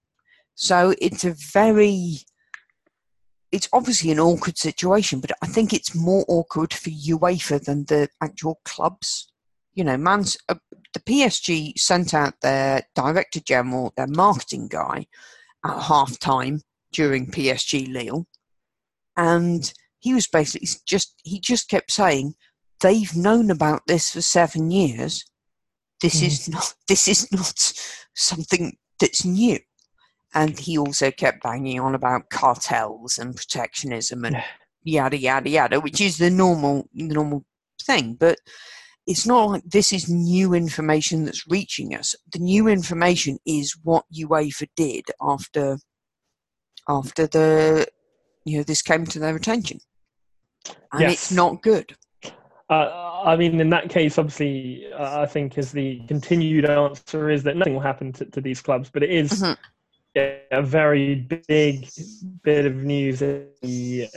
[0.55, 2.19] So it's a very
[3.55, 8.09] it's obviously an awkward situation, but I think it's more awkward for UEFA than the
[8.21, 9.33] actual clubs.
[9.75, 10.57] You know, man's uh,
[10.93, 15.07] the PSG sent out their director general, their marketing guy,
[15.65, 16.63] at half time
[16.93, 18.27] during PSG Lille,
[19.17, 22.35] and he was basically just he just kept saying
[22.81, 25.25] they've known about this for seven years.
[26.03, 26.27] This mm.
[26.27, 27.73] is not this is not
[28.15, 29.59] something that's new
[30.35, 34.43] and he also kept banging on about cartels and protectionism and
[34.83, 37.45] yada yada yada, which is the normal normal
[37.83, 38.15] thing.
[38.15, 38.39] But
[39.07, 42.15] it's not like this is new information that's reaching us.
[42.33, 45.79] The new information is what UEFA did after
[46.89, 47.87] after the
[48.45, 49.79] you know this came to their attention,
[50.93, 51.13] and yes.
[51.13, 51.97] it's not good.
[52.71, 57.43] Uh, I mean, in that case, obviously, uh, I think as the continued answer is
[57.43, 59.53] that nothing will happen to, to these clubs, but it is, mm-hmm
[60.17, 61.17] a very
[61.49, 61.89] big
[62.43, 64.09] bit of news the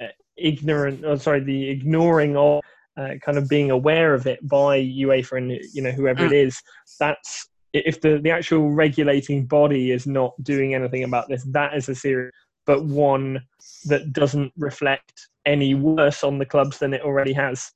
[0.00, 2.62] uh, ignorant oh, sorry the ignoring of
[2.96, 6.62] uh, kind of being aware of it by UEFA and you know whoever it mm.
[6.98, 11.88] that's if the the actual regulating body is not doing anything about this that is
[11.88, 12.32] a serious
[12.66, 13.40] but one
[13.86, 17.72] that doesn't reflect any worse on the clubs than it already has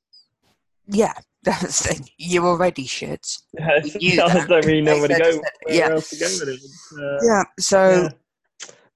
[0.87, 1.13] yeah
[2.17, 3.27] you're already shit.
[3.99, 5.41] Yeah, I don't really know where to go.
[5.67, 5.89] Yeah.
[5.89, 6.61] else to go with it.
[6.99, 8.09] Uh, yeah, so yeah,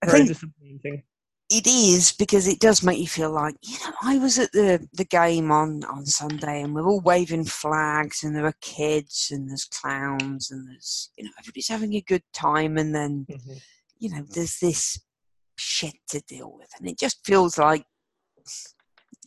[0.04, 1.04] I think
[1.50, 4.88] it is because it does make you feel like you know I was at the
[4.94, 9.50] the game on on Sunday and we're all waving flags and there are kids and
[9.50, 13.54] there's clowns and there's you know everybody's having a good time and then mm-hmm.
[13.98, 15.00] you know there's this
[15.58, 17.84] shit to deal with and it just feels like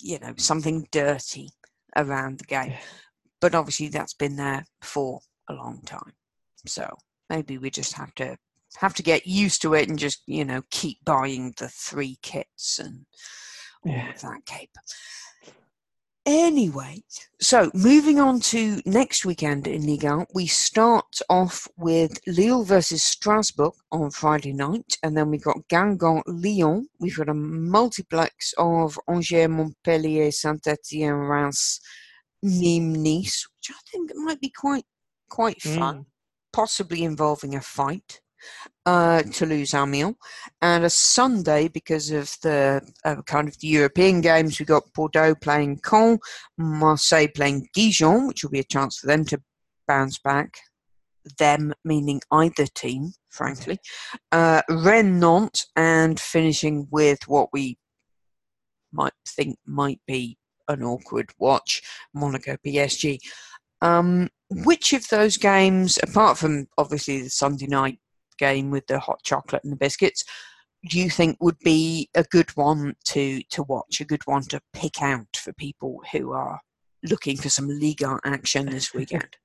[0.00, 1.48] you know something dirty
[1.96, 2.74] around the game
[3.42, 5.20] but obviously that's been there for
[5.50, 6.12] a long time.
[6.64, 6.96] So
[7.28, 8.38] maybe we just have to
[8.76, 12.78] have to get used to it and just you know keep buying the three kits
[12.78, 13.04] and
[13.84, 14.10] all yeah.
[14.10, 14.70] of that cape.
[16.24, 17.02] Anyway,
[17.40, 23.02] so moving on to next weekend in Ligue 1, we start off with Lille versus
[23.02, 26.86] Strasbourg on Friday night, and then we've got Guingamp Lyon.
[27.00, 31.80] We've got a multiplex of Angers, Montpellier, Saint Etienne, Reims,
[32.44, 34.84] Nîmes, Nice, which I think might be quite
[35.28, 36.06] quite fun, mm.
[36.52, 38.20] possibly involving a fight
[38.86, 40.16] uh, Toulouse Amiens.
[40.60, 45.34] And a Sunday, because of the uh, kind of the European games, we got Bordeaux
[45.34, 46.18] playing Caen,
[46.58, 49.40] Marseille playing Dijon, which will be a chance for them to
[49.86, 50.58] bounce back.
[51.38, 53.78] Them meaning either team, frankly.
[54.32, 57.78] Uh, Rennes Nantes, and finishing with what we
[58.92, 60.36] might think might be
[60.72, 61.82] an awkward watch.
[62.14, 63.18] Monaco PSG.
[63.80, 67.98] Um, which of those games, apart from obviously the Sunday night
[68.38, 70.24] game with the hot chocolate and the biscuits
[70.88, 74.60] do you think would be a good one to to watch a good one to
[74.72, 76.60] pick out for people who are
[77.04, 79.36] looking for some Liga action this weekend?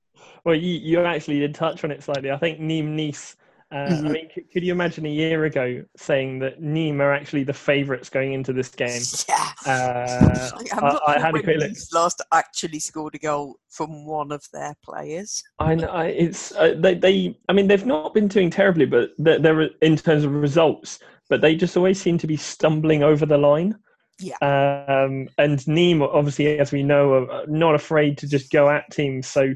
[0.43, 2.31] Well you, you actually did touch on it slightly.
[2.31, 3.35] I think nîmes nice
[3.69, 4.07] uh, mm-hmm.
[4.07, 7.53] I mean, c- could you imagine a year ago saying that Nîmes are actually the
[7.53, 9.01] favourites going into this game?
[9.27, 9.51] Yeah.
[9.65, 11.71] Uh, I, I, had a quick look.
[11.93, 15.43] Last actually scored a goal from one of their players.
[15.59, 17.37] I know it's uh, they, they.
[17.49, 20.99] I mean, they've not been doing terribly, but they're, they're in terms of results.
[21.29, 23.77] But they just always seem to be stumbling over the line.
[24.19, 24.37] Yeah.
[24.41, 29.27] Um, and Nîmes, obviously, as we know, are not afraid to just go at teams.
[29.27, 29.53] So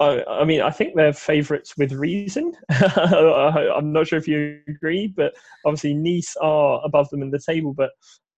[0.00, 2.52] I, I mean, I think they're favourites with reason.
[2.70, 5.34] I'm not sure if you agree, but
[5.66, 7.74] obviously Nice are above them in the table.
[7.74, 7.90] But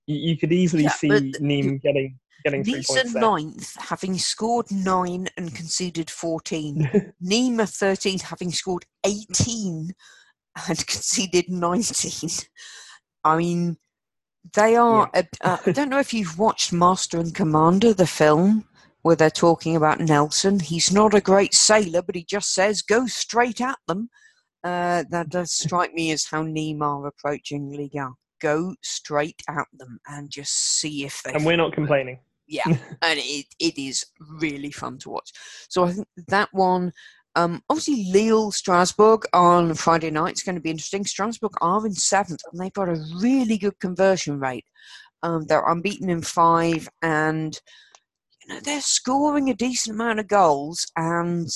[0.07, 4.17] you, you could easily yeah, see Nîmes getting getting Nice three points are ninth, having
[4.17, 7.13] scored nine and conceded fourteen.
[7.23, 9.93] Nîmes are thirteenth, having scored eighteen
[10.69, 12.31] and conceded nineteen.
[13.23, 13.77] I mean,
[14.55, 15.11] they are.
[15.15, 15.23] Yeah.
[15.43, 18.65] Uh, I don't know if you've watched Master and Commander, the film
[19.03, 20.61] where they're talking about Nelson.
[20.61, 24.11] He's not a great sailor, but he just says, go straight at them.
[24.63, 28.11] Uh, that does strike me as how Nîmes are approaching Liga.
[28.41, 31.33] Go straight at them and just see if they.
[31.33, 32.19] And we're not complaining.
[32.47, 32.65] Yeah,
[33.03, 35.31] and it, it is really fun to watch.
[35.69, 36.93] So I think that one.
[37.37, 41.05] Um, obviously, Lille Strasbourg on Friday night is going to be interesting.
[41.05, 44.65] Strasbourg are in seventh, and they've got a really good conversion rate.
[45.23, 47.57] Um, they're unbeaten in five, and
[48.51, 51.49] know, they're scoring a decent amount of goals, and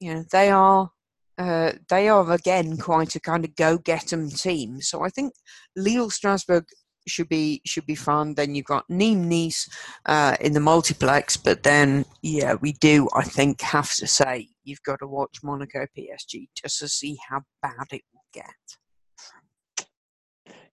[0.00, 0.90] you know they are
[1.38, 4.80] uh, they are again quite a kind of go get 'em team.
[4.80, 5.32] So I think
[5.76, 6.64] Lille Strasbourg
[7.08, 8.34] should be should be fun.
[8.34, 9.68] Then you've got Nîmes Nice
[10.06, 14.82] uh, in the multiplex, but then yeah, we do I think have to say you've
[14.82, 18.44] got to watch Monaco PSG just to see how bad it will get.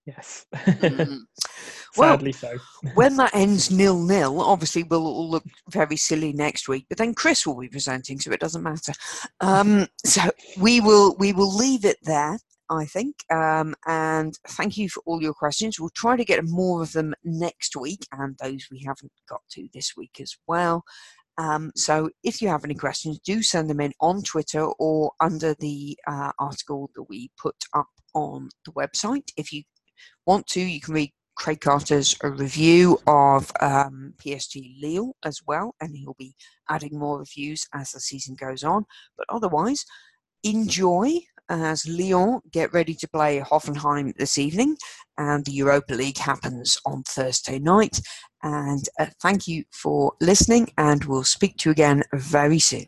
[0.05, 0.45] Yes.
[0.53, 1.19] mm.
[1.99, 2.89] Sadly well, so.
[2.95, 6.85] when that ends nil nil, obviously we'll all look very silly next week.
[6.89, 8.93] But then Chris will be presenting, so it doesn't matter.
[9.41, 10.21] Um, so
[10.59, 12.39] we will we will leave it there.
[12.71, 13.15] I think.
[13.31, 15.79] Um, and thank you for all your questions.
[15.79, 19.67] We'll try to get more of them next week and those we haven't got to
[19.73, 20.83] this week as well.
[21.39, 25.53] Um, so if you have any questions, do send them in on Twitter or under
[25.55, 29.29] the uh, article that we put up on the website.
[29.37, 29.63] If you
[30.25, 35.95] want to, you can read Craig Carter's review of um, PSG Lille as well, and
[35.95, 36.35] he'll be
[36.69, 38.85] adding more reviews as the season goes on.
[39.17, 39.85] But otherwise,
[40.43, 44.75] enjoy as Lyon get ready to play Hoffenheim this evening,
[45.17, 48.01] and the Europa League happens on Thursday night.
[48.43, 52.87] And uh, thank you for listening, and we'll speak to you again very soon.